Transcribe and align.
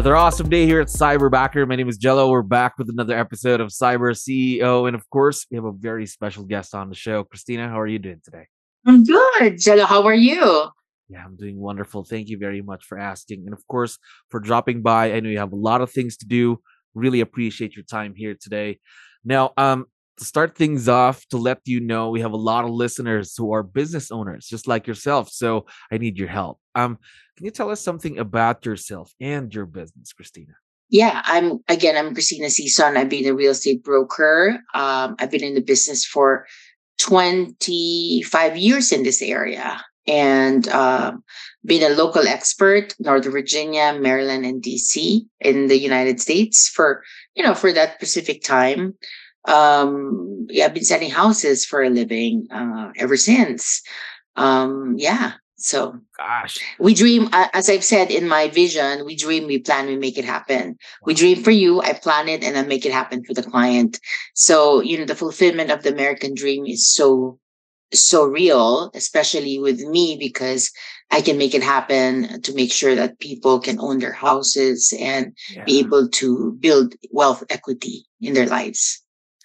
Another 0.00 0.16
awesome 0.16 0.48
day 0.48 0.64
here 0.64 0.80
at 0.80 0.86
Cyberbacker. 0.86 1.68
My 1.68 1.76
name 1.76 1.86
is 1.86 1.98
Jello. 1.98 2.30
We're 2.30 2.40
back 2.40 2.78
with 2.78 2.88
another 2.88 3.14
episode 3.14 3.60
of 3.60 3.68
Cyber 3.68 4.16
CEO. 4.16 4.86
And 4.86 4.96
of 4.96 5.06
course, 5.10 5.44
we 5.50 5.56
have 5.56 5.66
a 5.66 5.72
very 5.72 6.06
special 6.06 6.42
guest 6.42 6.74
on 6.74 6.88
the 6.88 6.94
show. 6.94 7.22
Cristina, 7.22 7.68
how 7.68 7.78
are 7.78 7.86
you 7.86 7.98
doing 7.98 8.22
today? 8.24 8.46
I'm 8.86 9.04
good. 9.04 9.58
Jello, 9.58 9.84
how 9.84 10.04
are 10.04 10.14
you? 10.14 10.70
Yeah, 11.10 11.22
I'm 11.22 11.36
doing 11.36 11.60
wonderful. 11.60 12.02
Thank 12.02 12.30
you 12.30 12.38
very 12.38 12.62
much 12.62 12.86
for 12.86 12.98
asking. 12.98 13.42
And 13.44 13.52
of 13.52 13.60
course, 13.68 13.98
for 14.30 14.40
dropping 14.40 14.80
by. 14.80 15.12
I 15.12 15.20
know 15.20 15.28
you 15.28 15.36
have 15.36 15.52
a 15.52 15.56
lot 15.56 15.82
of 15.82 15.90
things 15.90 16.16
to 16.16 16.26
do. 16.26 16.62
Really 16.94 17.20
appreciate 17.20 17.76
your 17.76 17.84
time 17.84 18.14
here 18.16 18.34
today. 18.40 18.78
Now, 19.22 19.52
um, 19.58 19.84
to 20.16 20.24
start 20.24 20.56
things 20.56 20.88
off, 20.88 21.26
to 21.28 21.36
let 21.36 21.58
you 21.66 21.78
know, 21.78 22.08
we 22.08 22.20
have 22.20 22.32
a 22.32 22.38
lot 22.38 22.64
of 22.64 22.70
listeners 22.70 23.34
who 23.36 23.52
are 23.52 23.62
business 23.62 24.10
owners, 24.10 24.46
just 24.46 24.66
like 24.66 24.86
yourself. 24.86 25.30
So 25.30 25.66
I 25.92 25.98
need 25.98 26.18
your 26.18 26.28
help. 26.28 26.58
Um, 26.74 26.98
can 27.40 27.46
you 27.46 27.50
tell 27.50 27.70
us 27.70 27.80
something 27.80 28.18
about 28.18 28.66
yourself 28.66 29.14
and 29.18 29.54
your 29.54 29.64
business, 29.64 30.12
Cristina? 30.12 30.52
Yeah, 30.90 31.22
I'm 31.24 31.60
again. 31.68 31.96
I'm 31.96 32.12
Cristina 32.12 32.50
Season. 32.50 32.98
I've 32.98 33.08
been 33.08 33.26
a 33.26 33.32
real 33.32 33.52
estate 33.52 33.82
broker. 33.82 34.58
Um, 34.74 35.16
I've 35.18 35.30
been 35.30 35.42
in 35.42 35.54
the 35.54 35.62
business 35.62 36.04
for 36.04 36.46
25 36.98 38.58
years 38.58 38.92
in 38.92 39.04
this 39.04 39.22
area, 39.22 39.82
and 40.06 40.68
uh, 40.68 41.12
been 41.64 41.90
a 41.90 41.94
local 41.94 42.28
expert, 42.28 42.94
Northern 42.98 43.32
Virginia, 43.32 43.96
Maryland, 43.98 44.44
and 44.44 44.62
DC 44.62 45.22
in 45.40 45.68
the 45.68 45.78
United 45.78 46.20
States 46.20 46.68
for 46.68 47.02
you 47.34 47.42
know 47.42 47.54
for 47.54 47.72
that 47.72 47.94
specific 47.94 48.42
time 48.42 48.98
um 49.48 50.46
yeah, 50.50 50.66
I've 50.66 50.74
been 50.74 50.84
selling 50.84 51.08
houses 51.08 51.64
for 51.64 51.82
a 51.82 51.88
living 51.88 52.48
uh, 52.50 52.90
ever 52.96 53.16
since. 53.16 53.80
Um, 54.36 54.96
yeah. 54.98 55.32
So, 55.62 56.00
gosh, 56.16 56.58
we 56.78 56.94
dream, 56.94 57.28
as 57.32 57.68
I've 57.68 57.84
said 57.84 58.10
in 58.10 58.26
my 58.26 58.48
vision, 58.48 59.04
we 59.04 59.14
dream, 59.14 59.46
we 59.46 59.58
plan, 59.58 59.86
we 59.86 59.96
make 59.96 60.16
it 60.16 60.24
happen. 60.24 60.78
We 61.04 61.12
dream 61.12 61.42
for 61.42 61.50
you, 61.50 61.82
I 61.82 61.92
plan 61.92 62.28
it, 62.28 62.42
and 62.42 62.56
I 62.56 62.62
make 62.62 62.86
it 62.86 62.92
happen 62.92 63.22
for 63.24 63.34
the 63.34 63.42
client. 63.42 64.00
So, 64.34 64.80
you 64.80 64.96
know, 64.96 65.04
the 65.04 65.14
fulfillment 65.14 65.70
of 65.70 65.82
the 65.82 65.92
American 65.92 66.34
dream 66.34 66.64
is 66.64 66.90
so, 66.90 67.38
so 67.92 68.24
real, 68.24 68.90
especially 68.94 69.58
with 69.58 69.80
me, 69.80 70.16
because 70.18 70.70
I 71.10 71.20
can 71.20 71.36
make 71.36 71.54
it 71.54 71.62
happen 71.62 72.40
to 72.40 72.54
make 72.54 72.72
sure 72.72 72.94
that 72.94 73.18
people 73.18 73.60
can 73.60 73.78
own 73.80 73.98
their 73.98 74.12
houses 74.12 74.94
and 74.98 75.36
yeah. 75.50 75.64
be 75.64 75.80
able 75.80 76.08
to 76.08 76.52
build 76.52 76.94
wealth 77.10 77.44
equity 77.50 78.06
in 78.20 78.32
their 78.32 78.46
lives. 78.46 79.02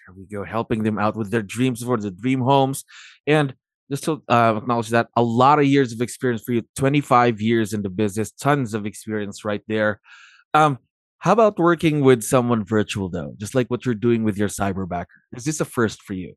There 0.08 0.16
we 0.16 0.26
go, 0.28 0.46
helping 0.46 0.84
them 0.84 0.98
out 0.98 1.18
with 1.18 1.32
their 1.32 1.42
dreams 1.42 1.84
for 1.84 1.98
the 1.98 2.12
dream 2.12 2.40
homes. 2.40 2.86
And 3.28 3.54
just 3.92 4.04
to 4.06 4.22
uh, 4.30 4.56
acknowledge 4.58 4.90
that 4.90 5.08
a 5.16 5.24
lot 5.24 5.60
of 5.60 5.66
years 5.66 5.92
of 5.92 6.02
experience 6.02 6.42
for 6.44 6.54
you 6.54 6.64
25 6.76 7.42
years 7.42 7.74
in 7.74 7.82
the 7.82 7.90
business 7.90 8.32
tons 8.32 8.74
of 8.74 8.86
experience 8.86 9.46
right 9.46 9.62
there. 9.68 10.00
Um 10.54 10.80
how 11.20 11.32
about 11.32 11.58
working 11.58 12.02
with 12.02 12.22
someone 12.24 12.64
virtual 12.64 13.10
though? 13.10 13.34
Just 13.38 13.56
like 13.56 13.68
what 13.70 13.86
you're 13.86 13.96
doing 13.96 14.24
with 14.24 14.38
your 14.38 14.50
cyberbacker 14.50 15.06
is 15.34 15.46
this 15.46 15.60
a 15.60 15.66
first 15.66 16.02
for 16.02 16.14
you? 16.14 16.34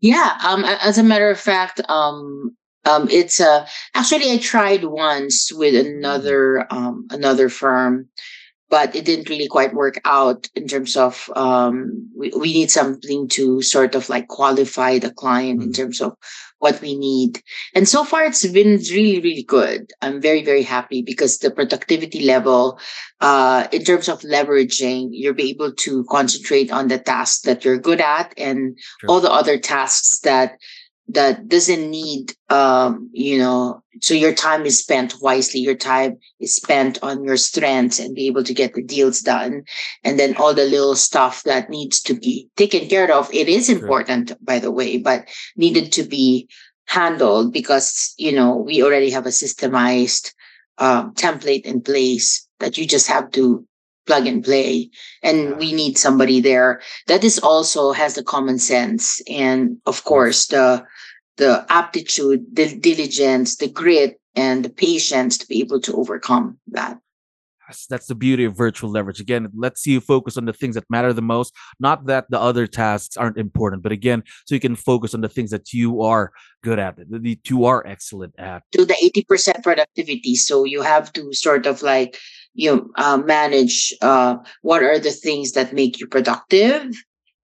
Yeah 0.00 0.38
um 0.44 0.64
as 0.64 0.98
a 0.98 1.02
matter 1.02 1.30
of 1.30 1.40
fact 1.40 1.80
um 1.88 2.56
um 2.84 3.08
it's 3.10 3.40
uh 3.40 3.66
actually 3.94 4.30
i 4.30 4.38
tried 4.38 4.84
once 4.84 5.50
with 5.52 5.74
mm. 5.74 5.86
another 5.86 6.66
um 6.72 7.06
another 7.10 7.48
firm 7.48 8.08
but 8.70 8.94
it 8.96 9.04
didn't 9.04 9.28
really 9.28 9.48
quite 9.48 9.74
work 9.74 10.00
out 10.04 10.48
in 10.54 10.66
terms 10.66 10.96
of 10.96 11.30
um, 11.36 12.08
we, 12.16 12.30
we 12.38 12.52
need 12.52 12.70
something 12.70 13.28
to 13.28 13.62
sort 13.62 13.94
of 13.94 14.08
like 14.08 14.28
qualify 14.28 14.98
the 14.98 15.12
client 15.12 15.60
mm-hmm. 15.60 15.68
in 15.68 15.72
terms 15.72 16.00
of 16.00 16.16
what 16.58 16.80
we 16.80 16.96
need 16.96 17.42
and 17.74 17.86
so 17.86 18.04
far 18.04 18.24
it's 18.24 18.46
been 18.46 18.78
really 18.90 19.20
really 19.20 19.42
good 19.42 19.92
i'm 20.00 20.18
very 20.18 20.42
very 20.42 20.62
happy 20.62 21.02
because 21.02 21.38
the 21.38 21.50
productivity 21.50 22.24
level 22.24 22.78
uh, 23.20 23.68
in 23.70 23.84
terms 23.84 24.08
of 24.08 24.20
leveraging 24.22 25.08
you'll 25.10 25.34
be 25.34 25.50
able 25.50 25.72
to 25.72 26.04
concentrate 26.04 26.72
on 26.72 26.88
the 26.88 26.98
tasks 26.98 27.42
that 27.42 27.64
you're 27.64 27.78
good 27.78 28.00
at 28.00 28.32
and 28.38 28.78
sure. 29.00 29.10
all 29.10 29.20
the 29.20 29.30
other 29.30 29.58
tasks 29.58 30.20
that 30.20 30.56
that 31.14 31.48
doesn't 31.48 31.90
need 31.90 32.32
um 32.50 33.10
you 33.12 33.38
know 33.38 33.82
so 34.00 34.14
your 34.14 34.34
time 34.34 34.66
is 34.66 34.80
spent 34.80 35.14
wisely. 35.20 35.60
Your 35.60 35.76
time 35.76 36.18
is 36.40 36.54
spent 36.54 36.98
on 37.02 37.24
your 37.24 37.36
strengths 37.36 37.98
and 37.98 38.14
be 38.14 38.26
able 38.26 38.44
to 38.44 38.54
get 38.54 38.74
the 38.74 38.82
deals 38.82 39.20
done. 39.20 39.64
And 40.02 40.18
then 40.18 40.36
all 40.36 40.54
the 40.54 40.64
little 40.64 40.96
stuff 40.96 41.42
that 41.44 41.70
needs 41.70 42.00
to 42.02 42.14
be 42.14 42.48
taken 42.56 42.88
care 42.88 43.12
of 43.12 43.32
it 43.32 43.48
is 43.48 43.68
important 43.68 44.28
sure. 44.28 44.38
by 44.42 44.58
the 44.58 44.70
way 44.70 44.98
but 44.98 45.28
needed 45.56 45.92
to 45.92 46.02
be 46.02 46.48
handled 46.86 47.52
because 47.52 48.12
you 48.18 48.32
know 48.32 48.56
we 48.56 48.82
already 48.82 49.10
have 49.10 49.26
a 49.26 49.30
systemized 49.30 50.34
um, 50.78 51.14
template 51.14 51.62
in 51.62 51.80
place 51.80 52.46
that 52.58 52.76
you 52.76 52.86
just 52.86 53.06
have 53.06 53.30
to 53.30 53.66
plug 54.06 54.26
and 54.26 54.44
play. 54.44 54.90
And 55.22 55.56
we 55.56 55.72
need 55.72 55.96
somebody 55.96 56.40
there. 56.40 56.82
That 57.06 57.24
is 57.24 57.38
also 57.38 57.92
has 57.92 58.14
the 58.14 58.22
common 58.22 58.58
sense 58.58 59.22
and 59.28 59.78
of 59.86 60.04
course 60.04 60.46
the 60.48 60.84
the 61.36 61.64
aptitude 61.68 62.44
the 62.52 62.76
diligence 62.78 63.56
the 63.56 63.68
grit 63.68 64.20
and 64.36 64.64
the 64.64 64.70
patience 64.70 65.38
to 65.38 65.46
be 65.46 65.60
able 65.60 65.80
to 65.80 65.94
overcome 65.94 66.58
that. 66.68 66.98
That's, 67.68 67.86
that's 67.86 68.06
the 68.06 68.14
beauty 68.14 68.44
of 68.44 68.56
virtual 68.56 68.90
leverage. 68.90 69.20
Again 69.20 69.46
it 69.46 69.52
lets 69.54 69.86
you 69.86 70.00
focus 70.00 70.36
on 70.36 70.44
the 70.44 70.52
things 70.52 70.74
that 70.74 70.84
matter 70.90 71.12
the 71.12 71.22
most. 71.22 71.54
Not 71.80 72.06
that 72.06 72.26
the 72.28 72.40
other 72.40 72.66
tasks 72.66 73.16
aren't 73.16 73.38
important 73.38 73.82
but 73.82 73.92
again 73.92 74.22
so 74.46 74.54
you 74.54 74.60
can 74.60 74.76
focus 74.76 75.14
on 75.14 75.20
the 75.20 75.28
things 75.28 75.50
that 75.50 75.72
you 75.72 76.02
are 76.02 76.32
good 76.62 76.78
at 76.78 76.96
that 76.96 77.38
you 77.48 77.64
are 77.64 77.86
excellent 77.86 78.34
at. 78.38 78.62
To 78.72 78.84
the 78.84 79.24
80% 79.28 79.62
productivity. 79.62 80.36
So 80.36 80.64
you 80.64 80.82
have 80.82 81.12
to 81.14 81.32
sort 81.32 81.66
of 81.66 81.82
like 81.82 82.18
you 82.54 82.92
uh, 82.96 83.16
manage 83.18 83.92
uh, 84.00 84.36
what 84.62 84.82
are 84.82 84.98
the 84.98 85.10
things 85.10 85.52
that 85.52 85.72
make 85.72 85.98
you 85.98 86.06
productive 86.06 86.94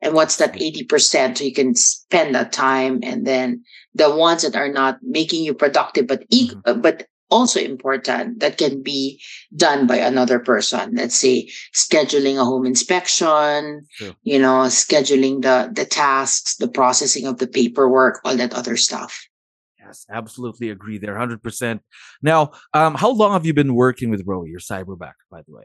and 0.03 0.15
what's 0.15 0.37
that 0.37 0.55
80% 0.55 1.39
so 1.39 1.45
you 1.45 1.53
can 1.53 1.75
spend 1.75 2.35
that 2.35 2.53
time 2.53 3.01
and 3.03 3.27
then 3.27 3.63
the 3.95 4.15
ones 4.15 4.43
that 4.43 4.57
are 4.57 4.73
not 4.73 4.99
making 5.03 5.45
you 5.45 5.55
productive 5.55 6.07
but 6.07 6.25
e- 6.31 6.51
mm-hmm. 6.51 6.81
but 6.81 7.07
also 7.31 7.61
important 7.61 8.41
that 8.41 8.59
can 8.59 8.83
be 8.83 9.23
done 9.55 9.87
by 9.87 9.97
another 9.97 10.41
person 10.41 10.95
let's 10.95 11.15
say 11.15 11.49
scheduling 11.73 12.41
a 12.41 12.45
home 12.45 12.67
inspection 12.67 13.87
you 14.23 14.39
know 14.39 14.67
scheduling 14.67 15.43
the 15.43 15.71
the 15.73 15.85
tasks 15.85 16.57
the 16.57 16.69
processing 16.69 17.27
of 17.27 17.39
the 17.39 17.47
paperwork 17.47 18.21
all 18.25 18.37
that 18.37 18.55
other 18.55 18.77
stuff 18.77 19.27
Yes, 19.79 20.07
absolutely 20.09 20.71
agree 20.71 20.99
there, 20.99 21.17
hundred 21.17 21.43
percent. 21.43 21.83
Now, 22.23 22.53
um, 22.75 22.95
how 22.95 23.11
long 23.11 23.33
have 23.33 23.45
you 23.45 23.55
been 23.55 23.75
working 23.75 24.09
with 24.09 24.23
roe 24.25 24.45
your 24.45 24.61
cyberback, 24.61 25.15
by 25.31 25.43
the 25.43 25.53
way? 25.53 25.65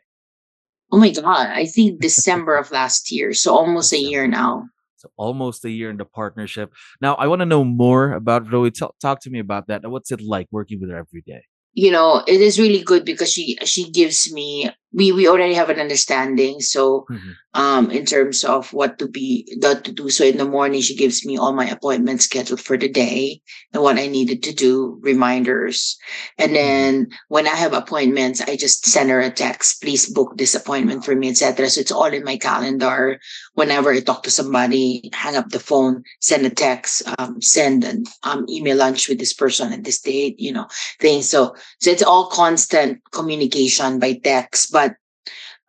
Oh 0.91 0.97
my 0.97 1.09
god, 1.09 1.47
I 1.47 1.65
think 1.65 2.01
December 2.01 2.55
of 2.55 2.71
last 2.71 3.11
year, 3.11 3.33
so 3.33 3.55
almost 3.55 3.91
a 3.93 3.99
year 3.99 4.27
now. 4.27 4.69
So 4.97 5.09
almost 5.17 5.65
a 5.65 5.69
year 5.69 5.89
in 5.89 5.97
the 5.97 6.05
partnership. 6.05 6.71
Now, 7.01 7.15
I 7.15 7.27
want 7.27 7.41
to 7.41 7.45
know 7.45 7.63
more 7.63 8.13
about 8.13 8.45
Rowie. 8.45 8.73
Talk, 8.73 8.95
talk 8.99 9.19
to 9.21 9.29
me 9.29 9.39
about 9.39 9.67
that. 9.67 9.87
What's 9.89 10.11
it 10.11 10.21
like 10.21 10.47
working 10.51 10.79
with 10.79 10.89
her 10.89 10.97
every 10.97 11.21
day? 11.21 11.41
You 11.73 11.91
know, 11.91 12.23
it 12.25 12.39
is 12.39 12.57
really 12.57 12.81
good 12.81 13.03
because 13.03 13.31
she 13.31 13.57
she 13.65 13.91
gives 13.91 14.31
me 14.31 14.71
we 14.95 15.11
we 15.11 15.27
already 15.27 15.53
have 15.53 15.69
an 15.69 15.79
understanding. 15.79 16.61
So 16.61 17.05
mm-hmm. 17.11 17.31
um 17.53 17.91
in 17.91 18.05
terms 18.05 18.43
of 18.43 18.71
what 18.71 18.97
to 18.99 19.07
be 19.07 19.45
what 19.59 19.83
to 19.83 19.91
do. 19.91 20.09
So 20.09 20.23
in 20.23 20.37
the 20.37 20.47
morning 20.47 20.81
she 20.81 20.95
gives 20.95 21.25
me 21.25 21.37
all 21.37 21.51
my 21.51 21.67
appointments 21.67 22.25
scheduled 22.25 22.61
for 22.61 22.77
the 22.77 22.87
day 22.87 23.41
and 23.73 23.83
what 23.83 23.99
I 23.99 24.07
needed 24.07 24.41
to 24.43 24.53
do, 24.55 24.97
reminders. 25.01 25.97
And 26.37 26.55
mm-hmm. 26.55 26.55
then 26.55 27.07
when 27.27 27.45
I 27.45 27.55
have 27.55 27.73
appointments, 27.73 28.39
I 28.39 28.55
just 28.55 28.87
send 28.87 29.09
her 29.09 29.19
a 29.19 29.29
text, 29.29 29.81
please 29.83 30.07
book 30.07 30.37
this 30.37 30.55
appointment 30.55 31.03
for 31.03 31.13
me, 31.13 31.29
etc. 31.29 31.69
So 31.69 31.81
it's 31.81 31.91
all 31.91 32.05
in 32.05 32.23
my 32.23 32.37
calendar. 32.37 33.19
Whenever 33.53 33.91
I 33.91 33.99
talk 33.99 34.23
to 34.23 34.31
somebody, 34.31 35.11
hang 35.11 35.35
up 35.35 35.49
the 35.49 35.59
phone, 35.59 36.03
send 36.21 36.45
a 36.45 36.49
text, 36.49 37.03
um, 37.19 37.41
send 37.41 37.83
an 37.83 38.05
um, 38.23 38.45
email 38.47 38.77
lunch 38.77 39.09
with 39.09 39.19
this 39.19 39.33
person 39.33 39.73
at 39.73 39.83
this 39.83 39.99
date, 39.99 40.39
you 40.39 40.53
know, 40.53 40.67
things. 41.01 41.27
So 41.27 41.55
so 41.81 41.91
it's 41.91 42.03
all 42.03 42.27
constant 42.27 43.01
communication 43.11 43.99
by 43.99 44.13
text. 44.23 44.71
But 44.71 44.84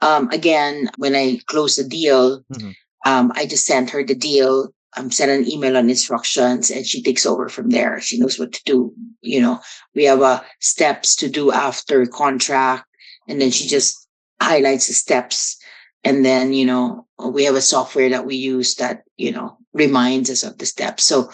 um, 0.01 0.31
again, 0.31 0.89
when 0.99 1.15
I 1.15 1.41
close 1.47 1.77
the 1.77 1.85
deal, 1.85 2.43
mm-hmm. 2.53 2.71
um, 3.05 3.33
I 3.35 3.47
just 3.47 3.67
sent 3.67 3.91
her 3.91 4.05
the 4.05 4.15
deal. 4.15 4.73
Um, 4.99 5.11
send 5.11 5.31
an 5.31 5.51
email 5.51 5.77
on 5.77 5.91
instructions, 5.91 6.71
and 6.71 6.87
she 6.87 7.03
takes 7.03 7.27
over 7.27 7.51
from 7.51 7.69
there. 7.69 8.01
She 8.01 8.19
knows 8.19 8.39
what 8.39 8.55
to 8.55 8.61
do. 8.65 8.95
You 9.21 9.43
know, 9.43 9.61
we 9.95 10.05
have 10.05 10.23
uh, 10.23 10.43
steps 10.61 11.15
to 11.17 11.29
do 11.29 11.53
after 11.53 12.07
contract, 12.07 12.87
and 13.29 13.39
then 13.39 13.51
she 13.51 13.69
just 13.69 14.09
highlights 14.41 14.89
the 14.89 14.95
steps 14.95 15.59
and 16.07 16.25
then 16.25 16.53
you 16.53 16.65
know 16.65 17.07
we 17.19 17.45
have 17.45 17.57
a 17.57 17.61
software 17.61 18.09
that 18.09 18.25
we 18.25 18.37
use 18.37 18.77
that 18.77 19.03
you 19.17 19.33
know 19.33 19.59
reminds 19.73 20.31
us 20.31 20.43
of 20.43 20.57
the 20.59 20.67
steps 20.67 21.05
so 21.05 21.31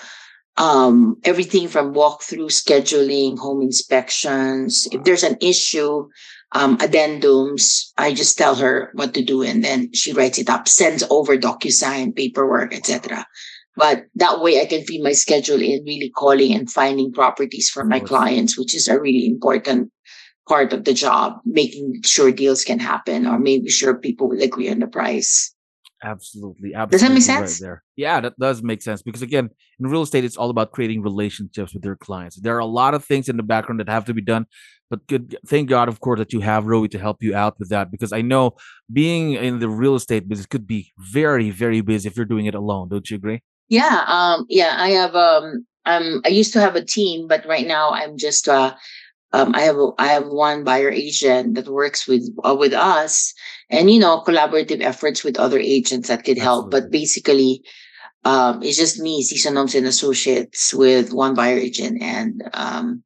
um, 0.58 1.16
everything 1.24 1.66
from 1.68 1.94
walkthrough 1.94 2.50
scheduling 2.50 3.38
home 3.38 3.62
inspections 3.62 4.88
if 4.92 5.04
there's 5.04 5.22
an 5.22 5.36
issue 5.40 6.08
um, 6.54 6.76
addendums 6.78 7.92
i 7.98 8.12
just 8.12 8.36
tell 8.38 8.54
her 8.54 8.90
what 8.94 9.14
to 9.14 9.22
do 9.22 9.42
and 9.42 9.64
then 9.64 9.92
she 9.92 10.12
writes 10.12 10.38
it 10.38 10.50
up 10.50 10.68
sends 10.68 11.02
over 11.10 11.36
docusign 11.36 12.14
paperwork 12.14 12.74
etc 12.74 13.26
but 13.76 14.04
that 14.14 14.40
way 14.40 14.60
i 14.60 14.66
can 14.66 14.84
feed 14.84 15.02
my 15.02 15.12
schedule 15.12 15.60
in 15.60 15.84
really 15.84 16.10
calling 16.16 16.52
and 16.52 16.70
finding 16.70 17.12
properties 17.12 17.68
for 17.68 17.84
my 17.84 18.00
clients 18.00 18.58
which 18.58 18.74
is 18.74 18.88
a 18.88 19.00
really 19.00 19.26
important 19.26 19.90
part 20.48 20.72
of 20.72 20.84
the 20.84 20.94
job, 20.94 21.38
making 21.44 22.02
sure 22.04 22.32
deals 22.32 22.64
can 22.64 22.78
happen 22.78 23.26
or 23.26 23.38
making 23.38 23.68
sure 23.68 23.94
people 23.94 24.28
will 24.28 24.42
agree 24.42 24.70
on 24.70 24.80
the 24.80 24.86
price. 24.86 25.54
Absolutely, 26.04 26.74
absolutely. 26.74 26.90
Does 26.90 27.00
that 27.02 27.14
make 27.14 27.22
sense? 27.22 27.60
Right 27.60 27.66
there. 27.66 27.82
Yeah, 27.94 28.20
that 28.20 28.36
does 28.38 28.60
make 28.60 28.82
sense 28.82 29.02
because 29.02 29.22
again, 29.22 29.50
in 29.78 29.86
real 29.86 30.02
estate, 30.02 30.24
it's 30.24 30.36
all 30.36 30.50
about 30.50 30.72
creating 30.72 31.02
relationships 31.02 31.72
with 31.72 31.84
your 31.84 31.94
clients. 31.94 32.40
There 32.40 32.56
are 32.56 32.60
a 32.60 32.66
lot 32.66 32.94
of 32.94 33.04
things 33.04 33.28
in 33.28 33.36
the 33.36 33.44
background 33.44 33.78
that 33.78 33.88
have 33.88 34.04
to 34.06 34.14
be 34.14 34.20
done, 34.22 34.46
but 34.92 35.06
good. 35.06 35.38
Thank 35.46 35.70
God, 35.70 35.88
of 35.88 36.00
course, 36.00 36.18
that 36.18 36.34
you 36.34 36.40
have 36.40 36.64
Rowie 36.64 36.90
to 36.90 36.98
help 36.98 37.22
you 37.22 37.34
out 37.34 37.58
with 37.58 37.70
that 37.70 37.90
because 37.90 38.12
I 38.12 38.20
know 38.20 38.56
being 38.92 39.32
in 39.32 39.58
the 39.58 39.70
real 39.70 39.94
estate 39.94 40.28
business 40.28 40.44
could 40.44 40.66
be 40.66 40.92
very, 40.98 41.48
very 41.48 41.80
busy 41.80 42.06
if 42.10 42.14
you're 42.14 42.26
doing 42.26 42.44
it 42.44 42.54
alone. 42.54 42.90
Don't 42.90 43.08
you 43.10 43.16
agree? 43.16 43.40
Yeah, 43.70 44.04
um, 44.06 44.44
yeah. 44.50 44.76
I 44.78 44.90
have 44.90 45.16
Um, 45.16 45.66
I'm, 45.86 46.20
I 46.26 46.28
used 46.28 46.52
to 46.52 46.60
have 46.60 46.76
a 46.76 46.84
team, 46.84 47.26
but 47.26 47.46
right 47.46 47.66
now 47.66 47.90
I'm 47.90 48.18
just 48.18 48.48
uh 48.48 48.74
um, 49.32 49.54
I 49.54 49.62
have 49.62 49.76
I 49.98 50.08
have 50.08 50.26
one 50.26 50.62
buyer 50.62 50.90
agent 50.90 51.54
that 51.54 51.68
works 51.68 52.06
with 52.06 52.28
uh, 52.44 52.54
with 52.54 52.74
us, 52.74 53.32
and 53.70 53.90
you 53.90 53.98
know 53.98 54.22
collaborative 54.26 54.82
efforts 54.82 55.24
with 55.24 55.38
other 55.38 55.58
agents 55.58 56.08
that 56.08 56.24
could 56.24 56.36
help. 56.36 56.66
Absolutely. 56.66 56.80
But 56.80 56.92
basically, 56.92 57.62
um, 58.24 58.62
it's 58.62 58.76
just 58.76 59.00
me, 59.00 59.22
Season 59.22 59.56
Homes 59.56 59.74
and 59.74 59.86
Associates, 59.86 60.74
with 60.74 61.14
one 61.14 61.34
buyer 61.34 61.56
agent 61.56 62.02
and 62.02 62.42
um, 62.52 63.02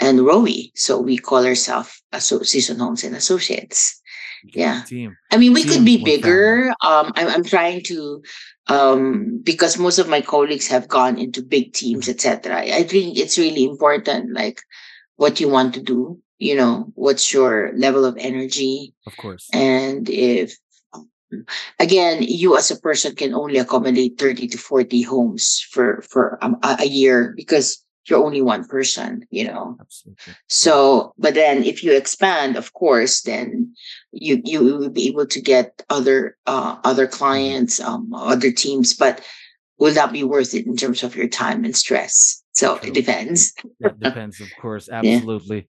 and 0.00 0.20
Rowie. 0.20 0.72
So 0.74 0.98
we 0.98 1.18
call 1.18 1.44
ourselves 1.46 2.02
Season 2.42 2.78
Homes 2.78 3.04
and 3.04 3.14
Associates. 3.14 4.00
Yeah, 4.42 4.84
team. 4.84 5.16
I 5.30 5.36
mean, 5.36 5.52
we 5.52 5.62
team 5.62 5.72
could 5.72 5.84
be 5.84 6.02
bigger. 6.02 6.72
Um, 6.82 7.12
I'm 7.14 7.28
I'm 7.28 7.44
trying 7.44 7.82
to 7.84 8.22
um 8.70 9.40
because 9.42 9.78
most 9.78 9.98
of 9.98 10.08
my 10.08 10.20
colleagues 10.20 10.68
have 10.68 10.88
gone 10.88 11.18
into 11.18 11.42
big 11.42 11.72
teams 11.72 12.08
etc 12.08 12.56
i 12.56 12.82
think 12.84 13.18
it's 13.18 13.36
really 13.36 13.64
important 13.64 14.32
like 14.32 14.62
what 15.16 15.40
you 15.40 15.48
want 15.48 15.74
to 15.74 15.82
do 15.82 16.18
you 16.38 16.54
know 16.54 16.86
what's 16.94 17.34
your 17.34 17.72
level 17.74 18.04
of 18.04 18.16
energy 18.18 18.94
of 19.06 19.16
course 19.16 19.48
and 19.52 20.08
if 20.08 20.56
again 21.78 22.22
you 22.22 22.56
as 22.56 22.70
a 22.70 22.80
person 22.80 23.14
can 23.14 23.34
only 23.34 23.58
accommodate 23.58 24.18
30 24.18 24.48
to 24.48 24.58
40 24.58 25.02
homes 25.02 25.66
for 25.70 26.00
for 26.02 26.38
a, 26.40 26.76
a 26.80 26.86
year 26.86 27.34
because 27.36 27.84
you're 28.06 28.24
only 28.24 28.42
one 28.42 28.64
person 28.66 29.26
you 29.30 29.44
know 29.44 29.76
Absolutely. 29.80 30.34
so 30.48 31.14
but 31.18 31.34
then 31.34 31.62
if 31.62 31.84
you 31.84 31.94
expand 31.96 32.56
of 32.56 32.72
course 32.72 33.22
then 33.22 33.74
you 34.12 34.40
you 34.44 34.62
will 34.62 34.90
be 34.90 35.06
able 35.06 35.26
to 35.26 35.40
get 35.40 35.82
other 35.90 36.36
uh 36.46 36.76
other 36.84 37.06
clients 37.06 37.80
um 37.80 38.12
other 38.14 38.50
teams 38.50 38.94
but 38.94 39.20
will 39.78 39.94
that 39.94 40.12
be 40.12 40.24
worth 40.24 40.54
it 40.54 40.66
in 40.66 40.76
terms 40.76 41.02
of 41.02 41.14
your 41.16 41.28
time 41.28 41.64
and 41.64 41.76
stress 41.76 42.40
so 42.52 42.76
True. 42.76 42.88
it 42.88 42.94
depends. 42.94 43.54
it 43.80 44.00
depends, 44.08 44.40
of 44.40 44.48
course. 44.60 44.88
Absolutely. 44.90 45.56
Yeah. 45.56 45.62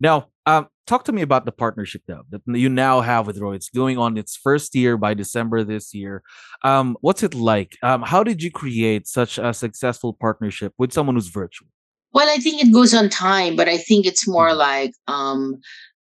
Now, 0.00 0.28
um, 0.46 0.68
talk 0.86 1.04
to 1.04 1.12
me 1.12 1.22
about 1.22 1.44
the 1.44 1.52
partnership 1.52 2.02
though 2.06 2.22
that 2.30 2.40
you 2.46 2.68
now 2.68 3.00
have 3.00 3.26
with 3.26 3.38
Roy. 3.38 3.54
It's 3.54 3.68
going 3.68 3.98
on 3.98 4.16
its 4.16 4.36
first 4.36 4.74
year 4.74 4.96
by 4.96 5.12
December 5.14 5.64
this 5.64 5.92
year. 5.92 6.22
Um, 6.62 6.96
what's 7.00 7.22
it 7.22 7.34
like? 7.34 7.76
Um, 7.82 8.02
how 8.02 8.22
did 8.22 8.42
you 8.42 8.50
create 8.50 9.06
such 9.06 9.38
a 9.38 9.52
successful 9.52 10.12
partnership 10.14 10.72
with 10.78 10.92
someone 10.92 11.16
who's 11.16 11.28
virtual? 11.28 11.68
Well, 12.12 12.28
I 12.28 12.38
think 12.38 12.62
it 12.62 12.72
goes 12.72 12.94
on 12.94 13.08
time, 13.08 13.56
but 13.56 13.68
I 13.68 13.76
think 13.76 14.06
it's 14.06 14.26
more 14.26 14.48
mm-hmm. 14.48 14.58
like, 14.58 14.92
um, 15.06 15.60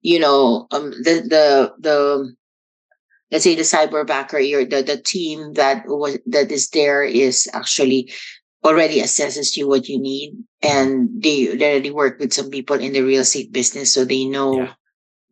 you 0.01 0.19
know, 0.19 0.67
um, 0.71 0.91
the 0.91 1.23
the 1.27 1.73
the 1.79 2.35
let's 3.31 3.43
say 3.43 3.55
the 3.55 3.63
cyberbacker 3.63 4.41
or 4.53 4.65
the 4.65 4.83
the 4.83 4.97
team 4.97 5.53
that 5.53 5.83
was 5.87 6.19
that 6.27 6.51
is 6.51 6.69
there 6.69 7.03
is 7.03 7.49
actually 7.53 8.11
already 8.63 9.01
assesses 9.01 9.57
you 9.57 9.67
what 9.67 9.89
you 9.89 9.99
need 9.99 10.33
and 10.61 11.09
they 11.21 11.49
already 11.51 11.91
work 11.91 12.19
with 12.19 12.31
some 12.31 12.49
people 12.49 12.79
in 12.79 12.93
the 12.93 13.01
real 13.01 13.21
estate 13.21 13.51
business 13.51 13.93
so 13.93 14.05
they 14.05 14.23
know 14.23 14.55
yeah. 14.57 14.73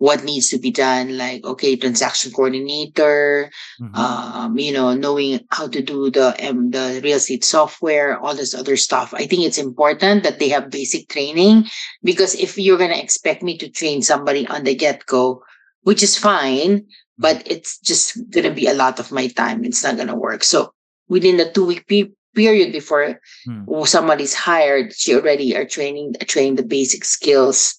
What 0.02 0.24
needs 0.24 0.50
to 0.50 0.58
be 0.58 0.72
done 0.72 1.16
like 1.16 1.46
okay 1.46 1.76
transaction 1.76 2.32
coordinator 2.32 3.52
mm-hmm. 3.80 3.94
um, 3.94 4.58
you 4.58 4.74
know 4.74 4.96
knowing 4.96 5.40
how 5.52 5.68
to 5.68 5.80
do 5.80 6.10
the 6.10 6.34
um, 6.50 6.72
the 6.72 7.00
real 7.04 7.18
estate 7.18 7.46
software 7.46 8.18
all 8.18 8.34
this 8.34 8.56
other 8.56 8.76
stuff 8.76 9.14
i 9.14 9.28
think 9.28 9.44
it's 9.46 9.60
important 9.60 10.24
that 10.24 10.40
they 10.40 10.50
have 10.50 10.72
basic 10.72 11.08
training 11.08 11.66
because 12.02 12.34
if 12.34 12.58
you're 12.58 12.80
going 12.80 12.90
to 12.90 13.00
expect 13.00 13.44
me 13.44 13.56
to 13.56 13.70
train 13.70 14.02
somebody 14.02 14.48
on 14.48 14.64
the 14.64 14.74
get-go 14.74 15.44
which 15.84 16.02
is 16.02 16.18
fine 16.18 16.84
but 17.20 17.38
mm-hmm. 17.38 17.52
it's 17.54 17.78
just 17.78 18.18
going 18.32 18.50
to 18.50 18.58
be 18.58 18.66
a 18.66 18.74
lot 18.74 19.00
of 19.00 19.12
my 19.12 19.28
time 19.28 19.64
it's 19.64 19.84
not 19.84 19.98
going 19.98 20.10
to 20.10 20.16
work 20.16 20.44
so 20.44 20.74
within 21.10 21.38
the 21.38 21.52
two 21.52 21.68
week 21.68 21.86
pe- 21.86 22.10
period 22.34 22.72
before 22.72 23.20
hmm. 23.46 23.84
somebody's 23.84 24.34
hired, 24.34 24.96
she 24.96 25.14
already 25.14 25.54
are 25.54 25.66
training 25.66 26.16
trained 26.28 26.58
the 26.58 26.64
basic 26.64 27.04
skills 27.04 27.76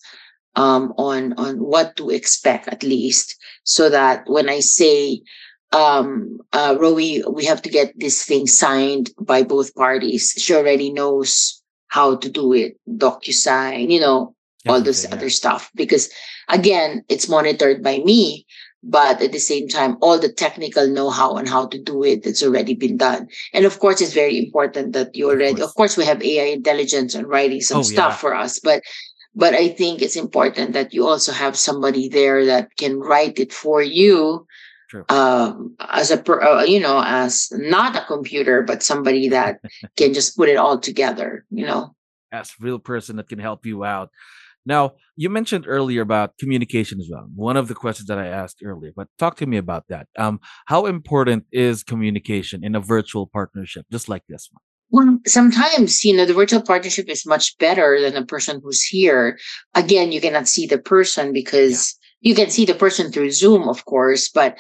um, 0.55 0.93
on 0.99 1.33
on 1.35 1.57
what 1.57 1.97
to 1.97 2.11
expect 2.11 2.69
at 2.69 2.83
least, 2.83 3.37
so 3.65 3.89
that 3.89 4.25
when 4.27 4.49
I 4.49 4.61
say 4.61 5.23
um 5.73 6.39
uh 6.53 6.75
Rowie, 6.77 7.23
we 7.33 7.45
have 7.47 7.63
to 7.63 7.71
get 7.71 7.93
this 7.97 8.25
thing 8.25 8.47
signed 8.47 9.11
by 9.21 9.43
both 9.43 9.75
parties. 9.75 10.35
She 10.37 10.55
already 10.55 10.93
knows 10.93 11.63
how 11.89 12.17
to 12.17 12.29
do 12.31 12.53
it, 12.53 12.79
DocuSign, 12.89 13.91
you 13.91 14.01
know, 14.01 14.35
all 14.67 14.81
this 14.81 15.05
yeah. 15.05 15.15
other 15.15 15.31
stuff. 15.31 15.71
Because 15.75 16.09
again, 16.49 17.05
it's 17.09 17.29
monitored 17.29 17.83
by 17.83 17.99
me, 17.99 18.47
but 18.83 19.23
at 19.23 19.33
the 19.33 19.39
same 19.39 19.69
time 19.69 19.97
all 20.01 20.19
the 20.19 20.33
technical 20.33 20.89
know-how 20.89 21.33
on 21.33 21.47
how 21.47 21.67
to 21.67 21.79
do 21.79 22.03
it 22.03 22.27
it's 22.27 22.43
already 22.43 22.75
been 22.75 22.97
done 22.97 23.29
and 23.53 23.65
of 23.65 23.79
course 23.79 24.01
it's 24.01 24.13
very 24.13 24.39
important 24.39 24.93
that 24.93 25.15
you 25.15 25.31
already 25.31 25.53
of 25.53 25.59
course, 25.59 25.71
of 25.71 25.75
course 25.75 25.97
we 25.97 26.05
have 26.05 26.23
ai 26.23 26.47
intelligence 26.47 27.15
on 27.15 27.25
writing 27.27 27.61
some 27.61 27.79
oh, 27.79 27.83
stuff 27.83 28.15
yeah. 28.15 28.17
for 28.17 28.35
us 28.35 28.59
but 28.59 28.83
but 29.35 29.55
i 29.55 29.69
think 29.69 30.03
it's 30.03 30.17
important 30.17 30.73
that 30.73 30.93
you 30.93 31.07
also 31.07 31.33
have 31.33 31.57
somebody 31.57 32.09
there 32.09 32.45
that 32.45 32.77
can 32.77 32.99
write 32.99 33.39
it 33.39 33.53
for 33.53 33.83
you 33.83 34.47
um, 35.09 35.75
as 35.89 36.11
a 36.11 36.23
uh, 36.31 36.63
you 36.65 36.79
know 36.79 37.03
as 37.05 37.49
not 37.53 37.97
a 37.97 38.05
computer 38.07 38.63
but 38.63 38.83
somebody 38.83 39.29
that 39.29 39.59
can 39.97 40.13
just 40.13 40.37
put 40.37 40.49
it 40.49 40.57
all 40.57 40.79
together 40.79 41.45
you 41.51 41.65
know 41.65 41.95
as 42.31 42.53
real 42.61 42.79
person 42.79 43.17
that 43.17 43.29
can 43.29 43.39
help 43.39 43.65
you 43.65 43.85
out 43.85 44.11
now, 44.65 44.93
you 45.17 45.29
mentioned 45.29 45.65
earlier 45.67 46.03
about 46.03 46.39
communication 46.39 47.01
as 47.01 47.09
well. 47.11 47.29
One 47.35 47.57
of 47.57 47.69
the 47.69 47.75
questions 47.75 48.07
that 48.09 48.19
I 48.19 48.29
asked 48.29 48.63
earlier, 48.65 48.93
but 48.95 49.09
talk 49.19 49.37
to 49.39 49.47
me 49.47 49.57
about 49.57 49.89
that. 49.89 50.07
Um, 50.17 50.41
how 50.67 50.87
important 50.87 51.47
is 51.51 51.83
communication 51.83 52.65
in 52.65 52.75
a 52.75 52.81
virtual 52.81 53.27
partnership, 53.27 53.87
just 53.91 54.09
like 54.09 54.23
this 54.29 54.49
one? 54.53 54.63
Well, 54.93 55.19
sometimes, 55.27 56.05
you 56.05 56.15
know, 56.15 56.27
the 56.27 56.35
virtual 56.35 56.61
partnership 56.63 57.09
is 57.09 57.25
much 57.27 57.57
better 57.59 57.99
than 57.99 58.13
the 58.13 58.27
person 58.27 58.61
who's 58.63 58.83
here. 58.83 59.39
Again, 59.75 60.13
you 60.13 60.21
cannot 60.21 60.47
see 60.47 60.67
the 60.67 60.79
person 60.79 61.33
because 61.33 61.99
yeah. 62.21 62.29
you 62.29 62.35
can 62.35 62.51
see 62.51 62.67
the 62.67 62.75
person 62.75 63.11
through 63.11 63.33
Zoom, 63.33 63.69
of 63.69 63.87
course, 63.87 64.29
but 64.29 64.59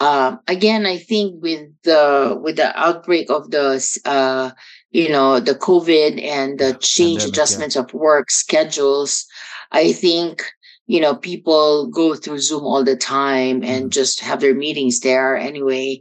uh, 0.00 0.36
again, 0.46 0.86
I 0.86 0.98
think 0.98 1.42
with 1.42 1.68
the 1.82 2.38
with 2.40 2.56
the 2.56 2.76
outbreak 2.78 3.30
of 3.30 3.50
the 3.50 3.84
uh, 4.04 4.50
you 4.90 5.08
know 5.08 5.40
the 5.40 5.54
COVID 5.54 6.22
and 6.22 6.58
the 6.58 6.74
change 6.80 7.18
Pandemic, 7.18 7.34
adjustments 7.34 7.74
yeah. 7.74 7.82
of 7.82 7.94
work 7.94 8.30
schedules, 8.30 9.26
I 9.72 9.92
think 9.92 10.44
you 10.86 11.00
know 11.00 11.16
people 11.16 11.88
go 11.88 12.14
through 12.14 12.38
Zoom 12.38 12.62
all 12.62 12.84
the 12.84 12.96
time 12.96 13.64
and 13.64 13.84
mm-hmm. 13.84 13.88
just 13.88 14.20
have 14.20 14.40
their 14.40 14.54
meetings 14.54 15.00
there 15.00 15.36
anyway. 15.36 16.00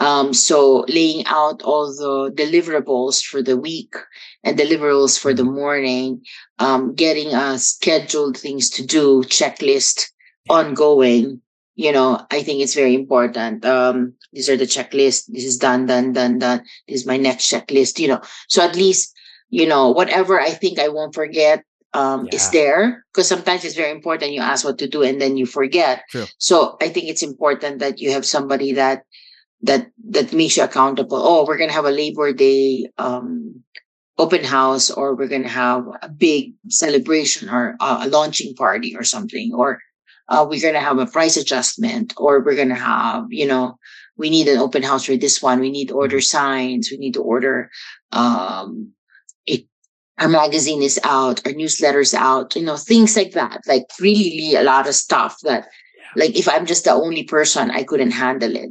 Um, 0.00 0.34
so 0.34 0.84
laying 0.88 1.24
out 1.26 1.62
all 1.62 1.86
the 1.86 2.32
deliverables 2.34 3.22
for 3.22 3.42
the 3.42 3.56
week 3.56 3.94
and 4.42 4.58
deliverables 4.58 5.18
for 5.18 5.32
the 5.32 5.44
mm-hmm. 5.44 5.54
morning, 5.54 6.22
um, 6.58 6.94
getting 6.94 7.32
a 7.32 7.58
scheduled 7.58 8.36
things 8.36 8.70
to 8.70 8.86
do 8.86 9.22
checklist 9.22 10.10
ongoing 10.50 11.40
you 11.76 11.92
know, 11.92 12.24
I 12.30 12.42
think 12.42 12.62
it's 12.62 12.74
very 12.74 12.94
important. 12.94 13.64
Um, 13.64 14.14
these 14.32 14.48
are 14.48 14.56
the 14.56 14.64
checklists. 14.64 15.26
This 15.26 15.44
is 15.44 15.58
done, 15.58 15.86
done, 15.86 16.12
done, 16.12 16.38
done. 16.38 16.62
This 16.86 17.00
is 17.00 17.06
my 17.06 17.16
next 17.16 17.50
checklist, 17.50 17.98
you 17.98 18.08
know. 18.08 18.20
So 18.48 18.62
at 18.62 18.76
least, 18.76 19.14
you 19.50 19.66
know, 19.66 19.90
whatever 19.90 20.40
I 20.40 20.50
think 20.50 20.78
I 20.78 20.88
won't 20.88 21.14
forget 21.14 21.64
um, 21.92 22.26
yeah. 22.26 22.36
is 22.36 22.50
there. 22.50 23.04
Because 23.12 23.28
sometimes 23.28 23.64
it's 23.64 23.74
very 23.74 23.90
important. 23.90 24.32
You 24.32 24.40
ask 24.40 24.64
what 24.64 24.78
to 24.78 24.88
do 24.88 25.02
and 25.02 25.20
then 25.20 25.36
you 25.36 25.46
forget. 25.46 26.02
True. 26.10 26.26
So 26.38 26.76
I 26.80 26.88
think 26.88 27.08
it's 27.08 27.22
important 27.22 27.80
that 27.80 27.98
you 27.98 28.12
have 28.12 28.24
somebody 28.24 28.72
that 28.72 29.02
that 29.64 29.90
that 30.10 30.32
makes 30.32 30.56
you 30.56 30.64
accountable. 30.64 31.20
Oh, 31.20 31.44
we're 31.46 31.58
gonna 31.58 31.78
have 31.80 31.90
a 31.90 31.98
Labor 32.02 32.32
Day 32.32 32.88
um, 32.98 33.62
open 34.16 34.44
house, 34.44 34.90
or 34.90 35.14
we're 35.14 35.34
gonna 35.34 35.48
have 35.48 35.84
a 36.02 36.08
big 36.08 36.54
celebration 36.68 37.50
or 37.50 37.76
a 37.80 38.08
launching 38.08 38.54
party 38.54 38.96
or 38.96 39.04
something, 39.04 39.52
or 39.52 39.80
uh, 40.28 40.46
we're 40.48 40.60
going 40.60 40.74
to 40.74 40.80
have 40.80 40.98
a 40.98 41.06
price 41.06 41.36
adjustment 41.36 42.14
or 42.16 42.40
we're 42.40 42.56
going 42.56 42.68
to 42.70 42.74
have, 42.74 43.26
you 43.30 43.46
know, 43.46 43.78
we 44.16 44.30
need 44.30 44.48
an 44.48 44.58
open 44.58 44.82
house 44.82 45.04
for 45.04 45.16
this 45.16 45.42
one. 45.42 45.60
We 45.60 45.70
need 45.70 45.88
to 45.88 45.94
order 45.94 46.16
mm-hmm. 46.16 46.36
signs. 46.36 46.90
We 46.90 46.96
need 46.96 47.14
to 47.14 47.22
order, 47.22 47.70
um, 48.12 48.92
it, 49.46 49.66
our 50.18 50.28
magazine 50.28 50.82
is 50.82 50.98
out, 51.04 51.46
our 51.46 51.52
newsletter 51.52 52.00
is 52.00 52.14
out, 52.14 52.56
you 52.56 52.62
know, 52.62 52.76
things 52.76 53.16
like 53.16 53.32
that. 53.32 53.60
Like 53.66 53.84
really 54.00 54.54
a 54.54 54.62
lot 54.62 54.88
of 54.88 54.94
stuff 54.94 55.36
that, 55.42 55.68
like 56.16 56.38
if 56.38 56.48
I'm 56.48 56.64
just 56.64 56.84
the 56.84 56.92
only 56.92 57.24
person, 57.24 57.70
I 57.70 57.82
couldn't 57.82 58.12
handle 58.12 58.54
it. 58.56 58.70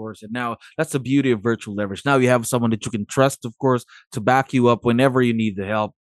Course. 0.00 0.22
And 0.22 0.32
now 0.32 0.56
that's 0.78 0.92
the 0.92 0.98
beauty 0.98 1.30
of 1.30 1.42
virtual 1.42 1.74
leverage. 1.74 2.06
Now 2.06 2.16
you 2.16 2.30
have 2.30 2.46
someone 2.46 2.70
that 2.70 2.86
you 2.86 2.90
can 2.90 3.04
trust, 3.04 3.44
of 3.44 3.52
course, 3.58 3.84
to 4.12 4.20
back 4.22 4.54
you 4.54 4.68
up 4.68 4.82
whenever 4.82 5.20
you 5.20 5.34
need 5.34 5.56
the 5.56 5.66
help. 5.66 5.94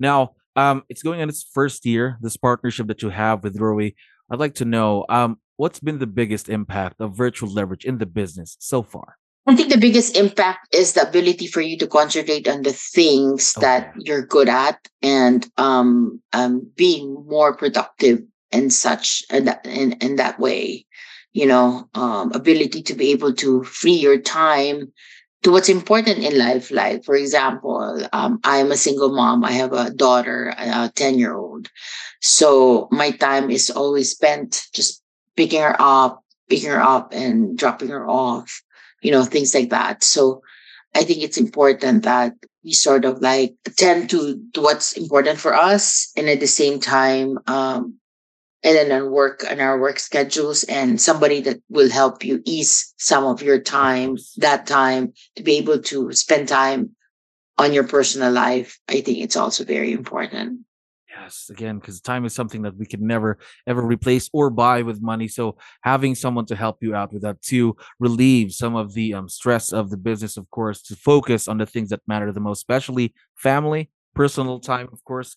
Now, 0.00 0.30
um, 0.56 0.82
it's 0.88 1.04
going 1.04 1.22
on 1.22 1.28
its 1.28 1.46
first 1.54 1.86
year, 1.86 2.18
this 2.20 2.36
partnership 2.36 2.88
that 2.88 3.00
you 3.00 3.10
have 3.10 3.44
with 3.44 3.56
Roe. 3.60 3.78
I'd 3.78 4.40
like 4.40 4.56
to 4.56 4.64
know 4.64 5.06
um, 5.08 5.38
what's 5.54 5.78
been 5.78 6.00
the 6.00 6.08
biggest 6.08 6.48
impact 6.48 7.00
of 7.00 7.16
virtual 7.16 7.48
leverage 7.48 7.84
in 7.84 7.98
the 7.98 8.06
business 8.06 8.56
so 8.58 8.82
far? 8.82 9.18
I 9.46 9.54
think 9.54 9.70
the 9.70 9.78
biggest 9.78 10.16
impact 10.16 10.74
is 10.74 10.94
the 10.94 11.08
ability 11.08 11.46
for 11.46 11.60
you 11.60 11.78
to 11.78 11.86
concentrate 11.86 12.48
on 12.48 12.62
the 12.62 12.72
things 12.72 13.54
okay. 13.56 13.64
that 13.64 13.92
you're 13.98 14.26
good 14.26 14.48
at 14.48 14.78
and 15.00 15.48
um, 15.58 16.20
um, 16.32 16.68
being 16.74 17.24
more 17.28 17.56
productive 17.56 18.20
and 18.50 18.72
such 18.72 19.22
and 19.30 19.56
in, 19.64 19.92
in 20.00 20.16
that 20.16 20.40
way 20.40 20.86
you 21.34 21.46
know 21.46 21.88
um, 21.94 22.32
ability 22.32 22.82
to 22.82 22.94
be 22.94 23.10
able 23.10 23.34
to 23.34 23.62
free 23.64 23.92
your 23.92 24.18
time 24.18 24.90
to 25.42 25.50
what's 25.52 25.68
important 25.68 26.24
in 26.24 26.38
life 26.38 26.70
like 26.70 27.04
for 27.04 27.14
example 27.14 28.00
um, 28.12 28.40
i'm 28.44 28.72
a 28.72 28.76
single 28.76 29.14
mom 29.14 29.44
i 29.44 29.52
have 29.52 29.74
a 29.74 29.90
daughter 29.90 30.54
a 30.56 30.90
10 30.94 31.18
year 31.18 31.34
old 31.34 31.68
so 32.22 32.88
my 32.90 33.10
time 33.10 33.50
is 33.50 33.68
always 33.68 34.10
spent 34.10 34.62
just 34.72 35.02
picking 35.36 35.60
her 35.60 35.76
up 35.78 36.24
picking 36.48 36.70
her 36.70 36.82
up 36.82 37.12
and 37.12 37.58
dropping 37.58 37.88
her 37.88 38.08
off 38.08 38.62
you 39.02 39.10
know 39.12 39.22
things 39.22 39.54
like 39.54 39.70
that. 39.70 40.02
So 40.02 40.42
i 40.94 41.04
think 41.04 41.22
it's 41.22 41.38
important 41.38 42.04
that 42.04 42.32
we 42.64 42.72
sort 42.72 43.04
of 43.04 43.20
like 43.20 43.54
attend 43.66 44.08
to, 44.08 44.40
to 44.54 44.62
what's 44.62 44.96
important 44.96 45.38
for 45.38 45.52
us 45.52 46.10
and 46.16 46.30
at 46.30 46.40
the 46.40 46.46
same 46.46 46.80
time 46.80 47.38
um, 47.46 48.00
and 48.64 48.74
then 48.74 48.90
on 48.90 49.10
work 49.10 49.44
on 49.48 49.60
our 49.60 49.78
work 49.78 49.98
schedules 49.98 50.64
and 50.64 51.00
somebody 51.00 51.40
that 51.42 51.60
will 51.68 51.90
help 51.90 52.24
you 52.24 52.42
ease 52.44 52.92
some 52.96 53.24
of 53.24 53.42
your 53.42 53.60
time 53.60 54.16
that 54.38 54.66
time 54.66 55.12
to 55.36 55.42
be 55.42 55.58
able 55.58 55.80
to 55.80 56.10
spend 56.12 56.48
time 56.48 56.90
on 57.58 57.72
your 57.72 57.84
personal 57.84 58.32
life 58.32 58.78
i 58.88 59.00
think 59.00 59.18
it's 59.18 59.36
also 59.36 59.64
very 59.64 59.92
important. 59.92 60.60
Yes 61.08 61.48
again 61.48 61.78
because 61.78 62.00
time 62.00 62.24
is 62.24 62.34
something 62.34 62.62
that 62.62 62.76
we 62.76 62.86
can 62.86 63.06
never 63.06 63.38
ever 63.68 63.82
replace 63.82 64.28
or 64.32 64.50
buy 64.50 64.82
with 64.82 65.00
money 65.00 65.28
so 65.28 65.56
having 65.82 66.14
someone 66.16 66.46
to 66.46 66.56
help 66.56 66.78
you 66.80 66.94
out 66.94 67.12
with 67.12 67.22
that 67.22 67.40
to 67.42 67.76
relieve 68.00 68.52
some 68.52 68.74
of 68.74 68.94
the 68.94 69.14
um, 69.14 69.28
stress 69.28 69.72
of 69.72 69.90
the 69.90 69.96
business 69.96 70.36
of 70.36 70.50
course 70.50 70.82
to 70.82 70.96
focus 70.96 71.46
on 71.46 71.58
the 71.58 71.66
things 71.66 71.90
that 71.90 72.00
matter 72.08 72.32
the 72.32 72.40
most 72.40 72.58
especially 72.58 73.14
family 73.36 73.90
personal 74.14 74.58
time 74.58 74.88
of 74.92 75.04
course. 75.04 75.36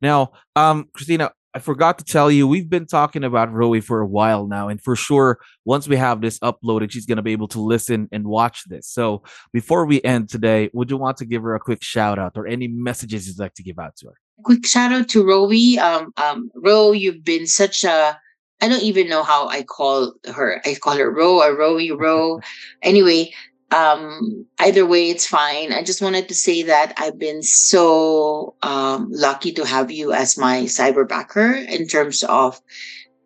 Now 0.00 0.32
um 0.56 0.88
cristina 0.94 1.32
I 1.54 1.60
forgot 1.60 1.98
to 1.98 2.04
tell 2.04 2.30
you, 2.30 2.46
we've 2.46 2.68
been 2.68 2.86
talking 2.86 3.24
about 3.24 3.52
Roe 3.52 3.80
for 3.80 4.00
a 4.00 4.06
while 4.06 4.46
now, 4.46 4.68
and 4.68 4.80
for 4.80 4.94
sure, 4.94 5.38
once 5.64 5.88
we 5.88 5.96
have 5.96 6.20
this 6.20 6.38
uploaded, 6.40 6.90
she's 6.90 7.06
going 7.06 7.16
to 7.16 7.22
be 7.22 7.32
able 7.32 7.48
to 7.48 7.60
listen 7.60 8.08
and 8.12 8.26
watch 8.26 8.64
this. 8.68 8.86
So, 8.86 9.22
before 9.52 9.86
we 9.86 10.02
end 10.02 10.28
today, 10.28 10.70
would 10.74 10.90
you 10.90 10.98
want 10.98 11.16
to 11.18 11.24
give 11.24 11.42
her 11.42 11.54
a 11.54 11.60
quick 11.60 11.82
shout 11.82 12.18
out 12.18 12.32
or 12.36 12.46
any 12.46 12.68
messages 12.68 13.26
you'd 13.26 13.38
like 13.38 13.54
to 13.54 13.62
give 13.62 13.78
out 13.78 13.96
to 13.96 14.08
her? 14.08 14.14
Quick 14.44 14.66
shout 14.66 14.92
out 14.92 15.08
to 15.08 15.26
Roe. 15.26 15.50
Um, 15.80 16.12
um, 16.16 16.50
Ro, 16.54 16.92
you've 16.92 17.24
been 17.24 17.46
such 17.46 17.82
a 17.82 18.18
I 18.60 18.68
don't 18.68 18.82
even 18.82 19.08
know 19.08 19.22
how 19.22 19.48
I 19.48 19.62
call 19.62 20.14
her. 20.32 20.60
I 20.64 20.74
call 20.74 20.96
her 20.96 21.10
Ro 21.10 21.40
or 21.42 21.56
Roe, 21.56 21.78
Ro. 21.96 22.40
anyway, 22.82 23.32
um, 23.70 24.46
either 24.58 24.86
way, 24.86 25.10
it's 25.10 25.26
fine. 25.26 25.72
I 25.72 25.82
just 25.82 26.00
wanted 26.00 26.28
to 26.28 26.34
say 26.34 26.62
that 26.62 26.94
I've 26.96 27.18
been 27.18 27.42
so 27.42 28.54
um, 28.62 29.08
lucky 29.10 29.52
to 29.52 29.66
have 29.66 29.90
you 29.90 30.12
as 30.12 30.38
my 30.38 30.62
cyberbacker 30.62 31.68
in 31.68 31.86
terms 31.86 32.22
of 32.24 32.60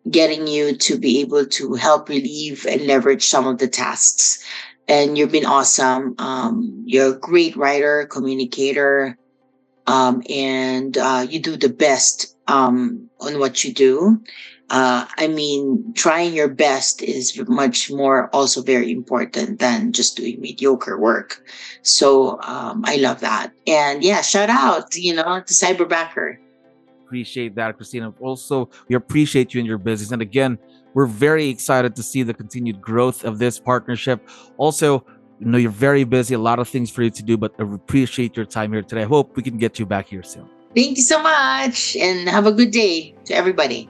getting 0.09 0.47
you 0.47 0.75
to 0.75 0.97
be 0.97 1.21
able 1.21 1.45
to 1.45 1.75
help 1.75 2.09
relieve 2.09 2.65
and 2.65 2.85
leverage 2.85 3.25
some 3.25 3.47
of 3.47 3.57
the 3.57 3.69
tasks. 3.69 4.43
And 4.87 5.17
you've 5.17 5.31
been 5.31 5.45
awesome. 5.45 6.15
Um, 6.17 6.83
you're 6.85 7.15
a 7.15 7.19
great 7.19 7.55
writer, 7.55 8.05
communicator, 8.05 9.17
um, 9.87 10.23
and 10.29 10.97
uh, 10.97 11.25
you 11.29 11.39
do 11.39 11.55
the 11.55 11.69
best 11.69 12.35
um, 12.47 13.09
on 13.21 13.39
what 13.39 13.63
you 13.63 13.73
do 13.73 14.21
uh, 14.69 15.05
I 15.17 15.27
mean, 15.27 15.93
trying 15.93 16.33
your 16.33 16.47
best 16.47 17.01
is 17.01 17.39
much 17.47 17.91
more 17.91 18.29
also 18.33 18.61
very 18.61 18.91
important 18.91 19.59
than 19.59 19.91
just 19.91 20.17
doing 20.17 20.39
mediocre 20.39 20.97
work. 20.99 21.43
So 21.81 22.41
um, 22.41 22.83
I 22.85 22.95
love 22.95 23.19
that. 23.19 23.51
And 23.67 24.03
yeah, 24.03 24.21
shout 24.21 24.49
out, 24.49 24.95
you 24.95 25.13
know, 25.13 25.23
to 25.23 25.53
Cyberbacker. 25.53 26.37
Appreciate 27.05 27.55
that, 27.55 27.77
Cristina. 27.77 28.13
Also, 28.19 28.69
we 28.87 28.95
appreciate 28.95 29.53
you 29.53 29.59
in 29.59 29.65
your 29.65 29.77
business. 29.77 30.11
And 30.11 30.21
again, 30.21 30.57
we're 30.95 31.05
very 31.05 31.49
excited 31.49 31.95
to 31.95 32.03
see 32.03 32.23
the 32.23 32.33
continued 32.33 32.81
growth 32.81 33.23
of 33.23 33.37
this 33.37 33.59
partnership. 33.59 34.27
Also, 34.57 35.05
you 35.39 35.47
know, 35.47 35.57
you're 35.57 35.71
very 35.71 36.05
busy, 36.05 36.33
a 36.33 36.39
lot 36.39 36.57
of 36.57 36.67
things 36.67 36.89
for 36.89 37.03
you 37.03 37.09
to 37.11 37.21
do, 37.21 37.37
but 37.37 37.53
I 37.59 37.63
appreciate 37.63 38.35
your 38.35 38.45
time 38.45 38.71
here 38.71 38.81
today. 38.81 39.01
I 39.01 39.05
hope 39.05 39.35
we 39.35 39.43
can 39.43 39.57
get 39.57 39.77
you 39.77 39.85
back 39.85 40.07
here 40.07 40.23
soon. 40.23 40.49
Thank 40.75 40.97
you 40.97 41.03
so 41.03 41.21
much 41.21 41.95
and 41.95 42.27
have 42.29 42.47
a 42.47 42.51
good 42.51 42.71
day 42.71 43.13
to 43.25 43.35
everybody. 43.35 43.89